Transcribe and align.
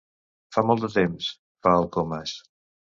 Fa 0.57 0.63
molt 0.69 0.87
de 0.87 0.89
temps 0.97 1.29
—fa 1.43 1.77
el 1.85 1.89
Comas. 1.99 2.39